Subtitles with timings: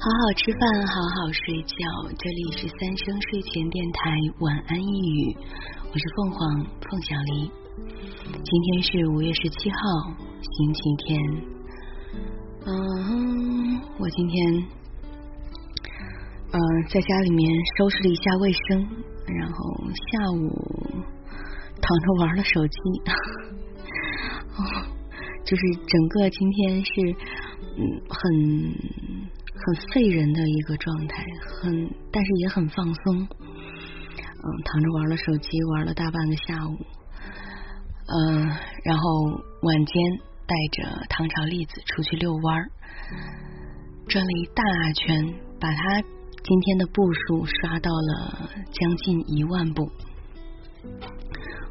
[0.00, 1.74] 好好吃饭，好好睡觉。
[2.16, 5.36] 这里是三生睡前电台，晚安一语。
[5.92, 6.38] 我是凤凰
[6.88, 7.50] 凤小黎。
[8.44, 9.76] 今天是五月十七号，
[10.40, 11.20] 星期天。
[12.64, 14.68] 嗯，我今天
[16.52, 18.86] 嗯在家里面收拾了一下卫生，
[19.26, 20.46] 然后下午
[21.82, 22.78] 躺着玩了手机。
[24.54, 24.62] 哦，
[25.44, 26.92] 就是整个今天是
[27.76, 29.17] 嗯很。
[29.60, 31.24] 很废人的一个状态，
[31.60, 36.78] 很但是也很放松，嗯，躺着玩了手机，玩了大半个下午，
[38.06, 38.48] 嗯，
[38.84, 39.02] 然后
[39.62, 40.02] 晚间
[40.46, 42.70] 带着唐朝栗子出去遛弯儿，
[44.06, 44.62] 转了一大
[44.94, 46.00] 圈，把他
[46.44, 49.90] 今天的步数刷到了将近一万步，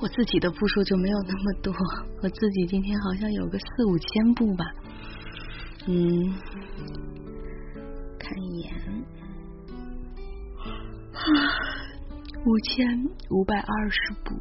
[0.00, 1.72] 我自己的步数就没有那么多，
[2.22, 4.64] 我自己今天好像有个四五千步吧，
[5.86, 6.34] 嗯。
[12.44, 12.86] 五千
[13.30, 14.34] 五百二十步。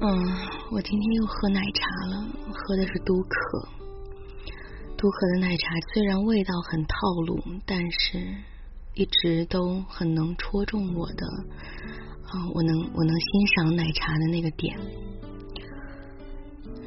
[0.00, 0.08] 嗯，
[0.70, 3.68] 我今天又喝奶茶了，喝的是都可。
[4.96, 8.18] 都可的奶茶虽然味道很套路，但是
[8.94, 11.26] 一直都很能戳中我的，
[12.24, 14.76] 啊，我能我能欣赏奶茶的那个点。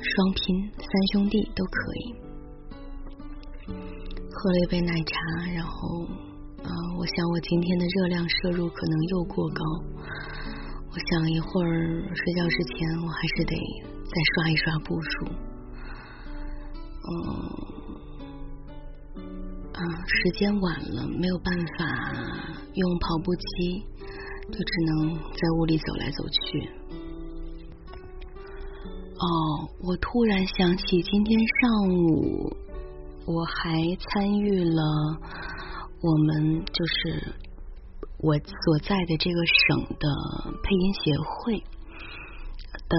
[0.04, 2.16] 双拼三兄弟都可以。
[3.68, 5.16] 喝了一杯奶茶，
[5.54, 6.08] 然后，
[6.64, 9.64] 嗯，我想我今天的热量摄入可能又过高。
[10.92, 13.56] 我想一会儿睡觉之前，我还是得
[14.06, 15.26] 再刷一刷步数。
[17.04, 17.10] 嗯，
[19.74, 22.14] 啊，时间晚了，没有办法
[22.74, 23.84] 用跑步机，
[24.52, 26.70] 就只能在屋里走来走去。
[29.18, 32.58] 哦，我突然想起今天上午。
[33.24, 34.82] 我还参与了
[36.02, 37.36] 我们就是
[38.18, 40.08] 我所在的这个省的
[40.64, 41.64] 配音协会
[42.90, 42.98] 的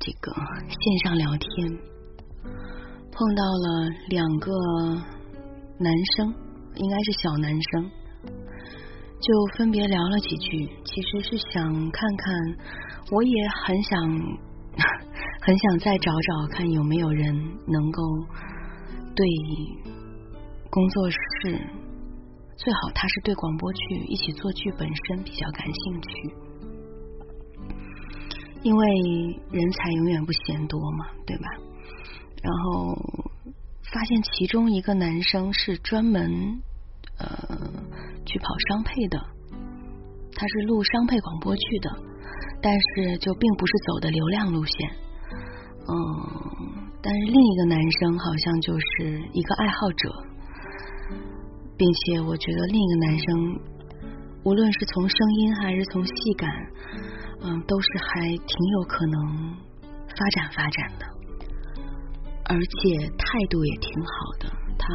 [0.00, 0.32] 这个
[0.68, 1.78] 线上聊天，
[3.12, 4.52] 碰到了两个
[5.78, 6.34] 男生，
[6.74, 7.90] 应该是小男生，
[9.20, 10.68] 就分别聊了几句。
[10.84, 12.56] 其实是想看看，
[13.12, 14.00] 我也很想
[15.40, 17.34] 很想再找找看有没有人
[17.66, 18.02] 能够。
[19.16, 19.26] 对
[20.70, 21.16] 工作室
[22.58, 26.34] 最好，他是对广播剧一起做剧本身比较感兴趣，
[28.62, 28.86] 因为
[29.52, 31.44] 人才永远不嫌多嘛，对吧？
[32.42, 32.96] 然后
[33.92, 36.60] 发现其中一个男生是专门
[37.18, 37.28] 呃
[38.26, 39.18] 去跑商配的，
[40.34, 41.90] 他是录商配广播剧的，
[42.60, 44.90] 但是就并不是走的流量路线，
[45.86, 46.88] 嗯。
[47.00, 50.10] 但是另一个男生好像就是一个爱好者，
[51.78, 53.60] 并且我觉得另一个男生
[54.42, 56.50] 无论是从声音还是从戏感，
[57.42, 59.56] 嗯，都是还挺有可能
[60.08, 61.06] 发展发展的，
[62.44, 64.50] 而且态度也挺好的。
[64.76, 64.86] 他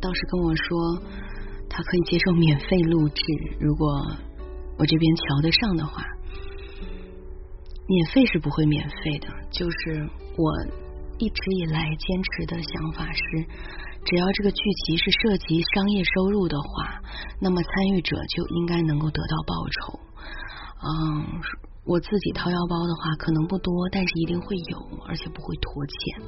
[0.00, 1.02] 倒是跟我说，
[1.70, 3.22] 他可以接受免费录制，
[3.60, 3.86] 如果
[4.76, 6.02] 我这边瞧得上的话，
[7.86, 10.88] 免费是不会免费的，就是我。
[11.20, 13.44] 一直以来坚持的想法是，
[14.08, 16.96] 只要这个剧集是涉及商业收入的话，
[17.40, 20.00] 那么参与者就应该能够得到报酬。
[20.80, 20.88] 嗯，
[21.84, 26.24] 我自己掏腰包的话可能不多，但是一定会有，而且不会拖欠。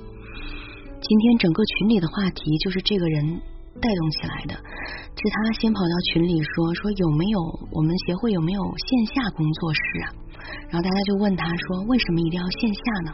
[1.01, 3.41] 今天整个群里的话题就是这个人
[3.81, 4.55] 带动起来的，
[5.17, 7.41] 是他先跑到群里说说有没有
[7.73, 10.07] 我们协会有没有线下工作室啊？
[10.69, 13.11] 然后大家就问他说为什么一定要线下呢？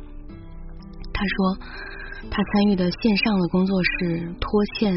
[1.14, 1.54] 他说，
[2.30, 4.92] 他参与的线上的工作室拖欠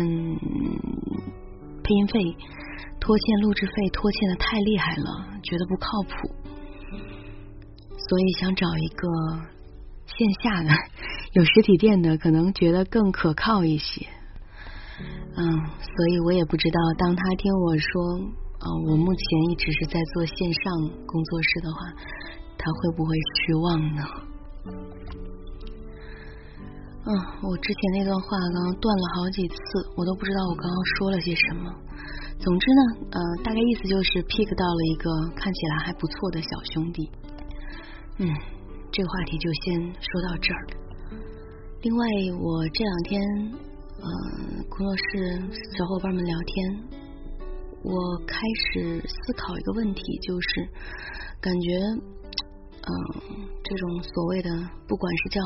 [1.83, 2.19] 配音费、
[2.99, 6.11] 拖欠录制费，拖欠的太厉害了，觉得不靠谱，
[7.97, 9.07] 所以想找一个
[10.05, 10.69] 线下的、
[11.33, 14.05] 有实体店的，可能觉得更可靠一些。
[15.37, 15.45] 嗯，
[15.79, 18.19] 所以我也不知道，当他听我说，
[18.59, 20.63] 啊，我目前一直是在做线上
[21.05, 21.79] 工作室的话，
[22.57, 24.03] 他会不会失望呢？
[27.09, 29.57] 嗯，我之前那段话刚刚断了好几次，
[29.97, 31.73] 我都不知道我刚刚说了些什么。
[32.37, 37.09] 总之呢，呃，大概意思就是 pick 到了一个看起来还不错的小兄弟。
[38.21, 38.29] 嗯，
[38.93, 40.61] 这个话题就先说到这儿。
[41.81, 42.05] 另外，
[42.37, 43.17] 我这两天，
[43.97, 45.41] 嗯，工作室
[45.73, 47.01] 小伙伴们聊天，
[47.81, 48.37] 我开
[48.69, 50.69] 始思考一个问题，就是
[51.41, 51.73] 感觉，
[52.85, 52.93] 嗯，
[53.65, 54.49] 这种所谓的，
[54.85, 55.41] 不管是叫。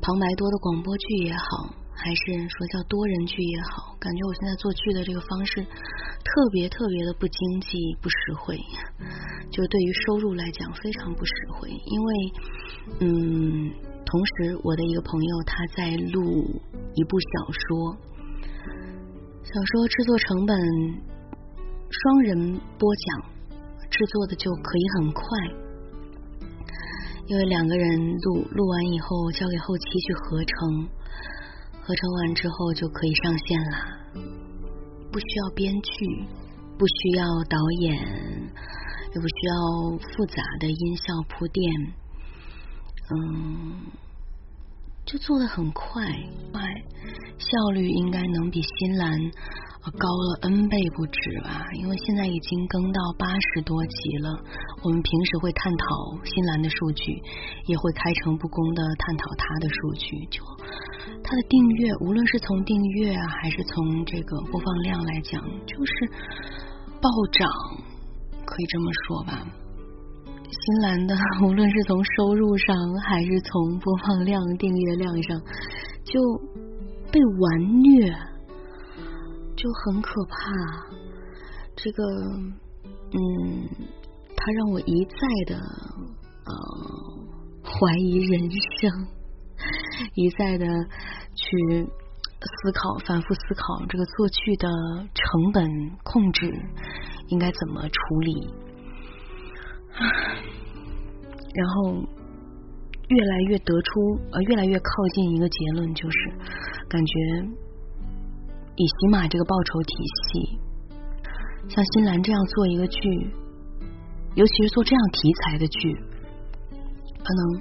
[0.00, 8.58] 旁白多的广播剧也好，还是说叫多人剧也好，感觉我现在做剧的这个方式特别特别的不经济、不实惠，
[9.50, 11.68] 就对于收入来讲非常不实惠。
[11.68, 12.14] 因为，
[13.00, 13.70] 嗯，
[14.04, 16.22] 同时我的一个朋友他在录
[16.94, 17.96] 一部小说，
[19.42, 20.56] 小说制作成本
[21.90, 23.30] 双人播讲，
[23.90, 25.22] 制作的就可以很快。
[27.28, 30.88] 因为两个人录录完以后，交给后期去合成，
[31.82, 33.98] 合成完之后就可以上线啦。
[35.12, 36.26] 不需要编剧，
[36.78, 41.94] 不需要导演，也不需要复杂的音效铺垫，
[43.10, 43.76] 嗯，
[45.04, 46.06] 就做的很快，
[46.50, 46.62] 快，
[47.38, 49.20] 效率应该能比新兰。
[49.96, 54.28] 高了 N 倍不止吧，因为现在已经更到八十多集了。
[54.82, 55.86] 我们平时会探讨
[56.24, 57.22] 新兰的数据，
[57.66, 60.26] 也会开诚布公的探讨它的数据。
[60.30, 60.42] 就
[61.22, 65.92] 它的订阅，无论是从订阅啊，还是从这个播放量来讲，就是
[67.00, 67.48] 暴涨，
[68.44, 69.46] 可以这么说吧。
[70.50, 71.14] 新兰的，
[71.46, 72.76] 无论是从收入上，
[73.06, 75.40] 还是从播放量、订阅量上，
[76.04, 76.20] 就
[77.12, 78.12] 被完虐。
[79.58, 80.36] 就很可怕，
[81.74, 82.04] 这个，
[83.10, 83.68] 嗯，
[84.36, 85.18] 他让我一再
[85.52, 86.52] 的呃
[87.64, 89.08] 怀疑人生，
[90.14, 90.64] 一再的
[91.34, 94.68] 去思考，反复思考这个作剧的
[95.12, 95.68] 成本
[96.04, 96.54] 控制
[97.26, 98.54] 应该怎么处理，
[101.52, 101.94] 然后
[103.08, 106.16] 越来越得出呃越来越靠近一个结论，就是
[106.88, 107.67] 感觉。
[108.80, 110.56] 以喜马这个报酬体系，
[111.68, 113.00] 像新兰这样做一个剧，
[114.36, 115.92] 尤其是做这样题材的剧，
[117.18, 117.60] 可能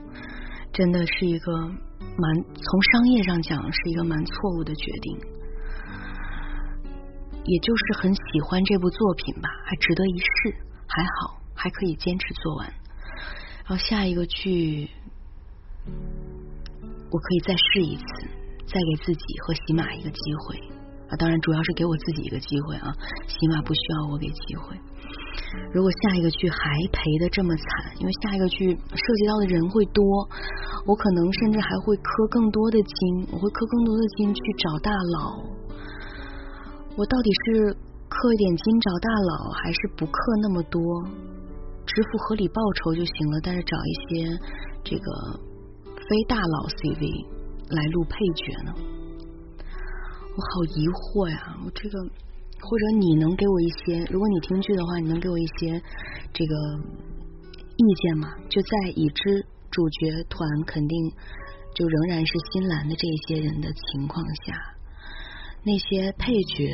[0.71, 5.17] 真的是一个蛮从商业上讲是一个蛮错误的决定。
[7.45, 10.55] 也就是很喜欢这部作品吧，还值得一试，
[10.85, 12.67] 还好还可以坚持做完。
[13.65, 14.87] 然后下一个剧，
[17.09, 18.05] 我可以再试一次，
[18.67, 20.76] 再给自己和喜马一个机会。
[21.09, 22.93] 啊，当然主要是给我自己一个机会啊，
[23.27, 24.75] 起码不需要我给机会。
[25.71, 26.57] 如果下一个剧还
[26.91, 30.03] 赔的这么惨，因为下一个剧涉及到的人会多，
[30.85, 35.43] 我可能甚至还会磕更多的金，我会磕更多的金去找大佬。
[36.97, 37.73] 我到底是
[38.09, 40.11] 磕一点金找大佬，还是不磕
[40.41, 40.81] 那么多，
[41.85, 43.39] 支付合理报酬就行了？
[43.43, 44.39] 但是找一些
[44.83, 45.39] 这个
[45.95, 47.25] 非大佬 CV
[47.69, 48.96] 来录配角呢？
[50.37, 51.57] 我好疑惑呀！
[51.65, 51.97] 我这个，
[52.61, 54.05] 或者你能给我一些？
[54.13, 55.81] 如果你听剧的话，你能给我一些
[56.31, 56.53] 这个
[57.73, 58.29] 意见吗？
[58.47, 61.11] 就在已知主角团肯定
[61.73, 64.53] 就仍然是新兰的这些人的情况下，
[65.63, 66.69] 那些配角、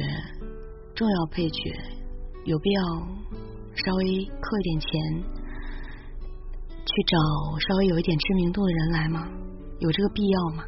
[0.94, 1.72] 重要配角
[2.44, 2.84] 有必要
[3.80, 4.92] 稍微扣一点钱
[6.84, 7.18] 去找
[7.60, 9.26] 稍微有一点知名度的人来吗？
[9.80, 10.66] 有这个必要吗？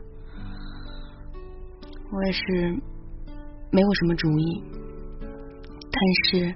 [2.11, 2.41] 我也是
[3.71, 4.63] 没有什么主意，
[5.91, 6.55] 但是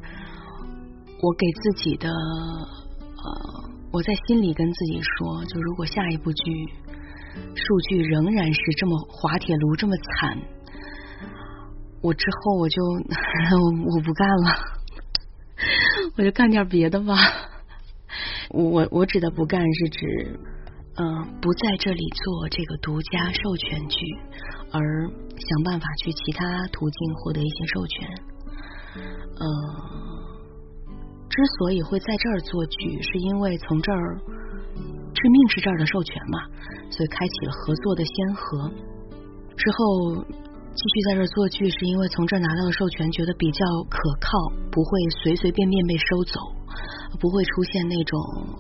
[1.22, 6.44] 我给自己的呃，我在心里跟自己说，就如果下一部剧
[7.56, 10.38] 数据仍然是这么滑铁卢这么惨，
[12.02, 14.56] 我之后我就我不干了，
[16.16, 17.16] 我就干点别的吧。
[18.50, 20.40] 我我指的不干是指。
[21.00, 24.06] 嗯，不在这里做这个独家授权剧，
[24.72, 28.10] 而想办法去其他途径获得一些授权。
[29.40, 29.48] 呃，
[31.30, 34.18] 之所以会在这儿做剧，是因为从这儿
[35.16, 36.40] 致命是这儿的授权嘛，
[36.92, 38.70] 所以开启了合作的先河。
[39.56, 40.16] 之后
[40.76, 44.92] 继续在这儿做剧，是因为从这儿拿到的授权觉得比较可靠，不会
[45.24, 46.59] 随随便便被收走。
[47.20, 48.20] 不会出现那种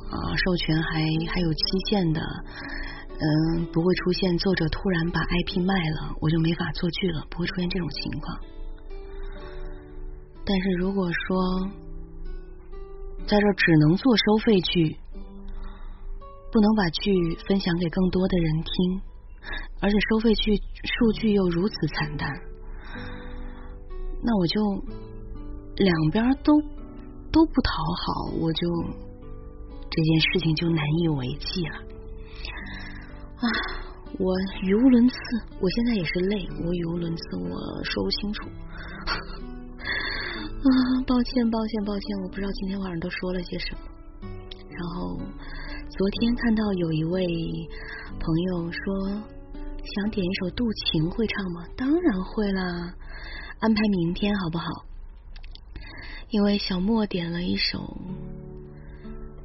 [0.09, 1.01] 啊授权还
[1.31, 2.21] 还有期限的，
[3.07, 8.39] 嗯，不会出现作者突然把 IP 卖了，我就没法做剧了，不会出现这种情况。
[10.45, 11.69] 但是如果说
[13.27, 14.97] 在这只能做收费剧，
[16.51, 19.01] 不能把剧分享给更多的人听，
[19.79, 22.29] 而且收费剧数据又如此惨淡，
[24.23, 24.83] 那我就
[25.77, 26.59] 两边都。
[27.31, 27.71] 都不讨
[28.05, 28.67] 好，我就
[29.89, 31.75] 这件事情就难以为继了
[33.37, 33.45] 啊！
[34.17, 34.33] 我
[34.63, 35.15] 语无伦次，
[35.61, 38.49] 我现在也是累，我语无伦次，我说不清楚
[39.05, 39.15] 啊！
[41.07, 43.81] 抱歉，抱歉，抱歉，我不知道今天晚上都说了些什么。
[44.69, 47.25] 然后昨天看到有一位
[48.19, 49.09] 朋友说，
[49.83, 51.65] 想点一首《渡情》，会唱吗？
[51.77, 52.93] 当然会啦，
[53.59, 54.65] 安排明天好不好？
[56.29, 57.79] 因为小莫点了一首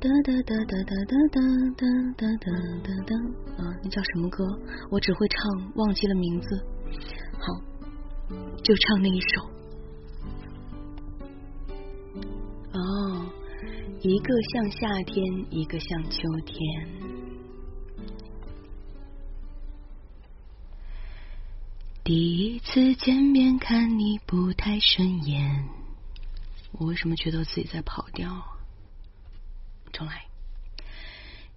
[0.01, 1.41] 哒哒哒哒哒哒哒
[2.19, 3.17] 哒哒哒哒
[3.57, 4.45] 啊，那叫什么歌？
[4.91, 6.63] 我只会唱，忘记了名字。
[7.39, 7.47] 好，
[8.63, 9.43] 就唱那一首。
[12.73, 13.27] 哦，
[14.03, 16.61] 一个像夏天，一个像秋天。
[22.03, 25.67] 第一次见面看你不太顺眼，
[26.79, 28.43] 我为什么觉得自己在跑调？
[29.93, 30.25] 重来。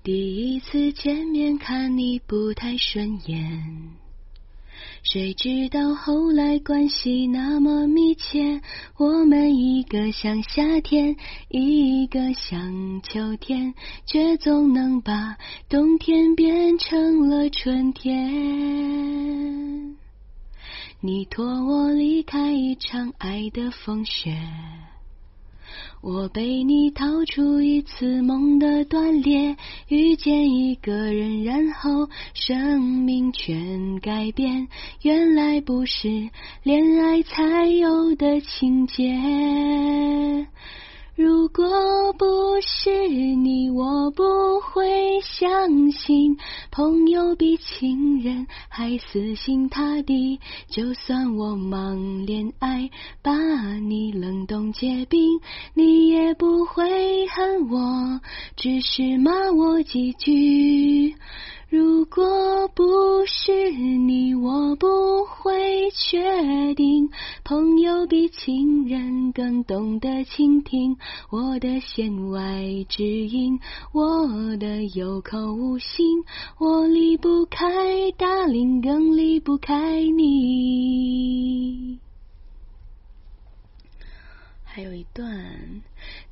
[0.03, 3.91] 第一次见面看你不太顺眼，
[5.03, 8.61] 谁知道后来关系那么密切，
[8.95, 11.17] 我们一个像夏天，
[11.49, 13.73] 一个像秋天，
[14.05, 19.97] 却总能把冬天变成了春天。
[21.01, 24.39] 你托我离开一场爱的风雪，
[26.09, 29.57] 我被你逃出一次梦的断裂，
[29.89, 34.69] 遇见一个人，然后生命全改变，
[35.01, 36.29] 原来不是
[36.63, 39.03] 恋爱才有的情节。
[41.17, 44.23] 如果不是你，我不
[44.61, 46.37] 会相信
[46.69, 50.39] 朋友比情人还死心塌地。
[50.67, 52.91] 就算我忙恋爱，
[53.23, 53.33] 把
[53.79, 55.39] 你冷冻结冰，
[55.73, 58.21] 你也不会恨我，
[58.55, 61.15] 只是骂我几句。
[61.69, 67.09] 如果不是你，我不会确定。
[67.43, 70.95] 朋友比情人更懂得倾听
[71.29, 73.59] 我的弦外之音，
[73.91, 76.23] 我的有口无心。
[76.57, 77.65] 我离不开
[78.17, 81.99] 大林，更离不开你。
[84.63, 85.27] 还有一段，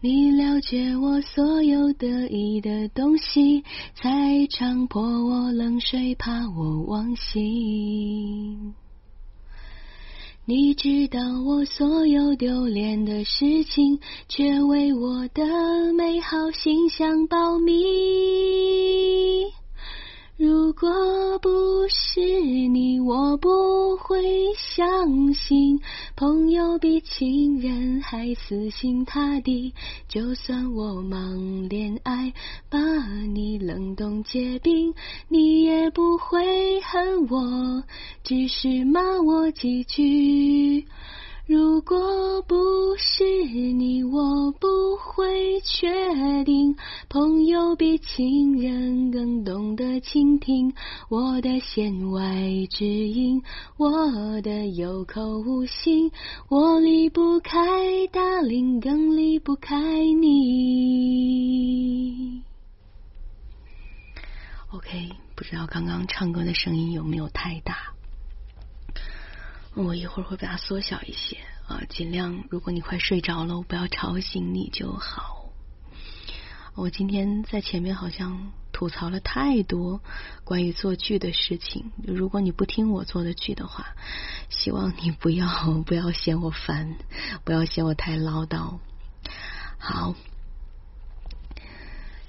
[0.02, 3.64] 你了解我所有得意的东西，
[3.96, 8.75] 才强迫我冷水，怕我忘形。
[10.46, 14.00] 你知道我所有丢脸的事情，
[14.30, 15.44] 却为我的
[15.94, 17.74] 美好形象保密。
[20.46, 21.50] 如果不
[21.90, 24.22] 是你，我不会
[24.56, 25.80] 相信
[26.16, 29.74] 朋友比情人还死心塌地。
[30.08, 32.32] 就算我忙恋爱，
[32.70, 32.78] 把
[33.34, 34.94] 你冷冻结冰，
[35.30, 37.84] 你也不会恨我，
[38.24, 40.86] 只是骂我几句。
[41.48, 42.56] 如果不
[42.98, 43.24] 是
[43.74, 46.75] 你，我不会确定。
[47.08, 50.74] 朋友比情人更懂得倾听
[51.08, 52.25] 我的弦外
[52.72, 53.44] 之音，
[53.78, 56.12] 我的有口无心。
[56.50, 59.78] 我离不开大林，更离不开
[60.20, 60.82] 你。
[64.72, 67.95] OK，不知道刚刚唱歌的声音有没有太大？
[69.75, 75.51] 我一会儿会把它缩小一些啊，尽量如果你快睡着了，我不要吵醒你就好。
[76.75, 80.01] 我今天在前面好像吐槽了太多
[80.44, 83.96] 关于做剧的事情，如果你不听我做的剧的话，
[84.50, 85.48] 希望你不要
[85.86, 86.96] 不要嫌我烦，
[87.44, 88.79] 不要嫌我太唠叨。
[89.77, 90.15] 好，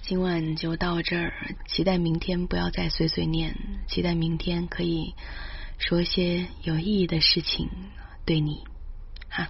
[0.03, 3.57] 今晚就到这儿，期待明天不要再碎碎念，
[3.89, 5.15] 期待明天可以。
[5.79, 7.69] 说些有意义的事情
[8.25, 8.65] 对你，
[9.29, 9.49] 哈，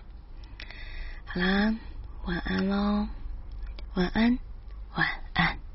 [1.24, 1.74] 好啦，
[2.24, 3.08] 晚安喽，
[3.94, 4.38] 晚安，
[4.94, 5.65] 晚安。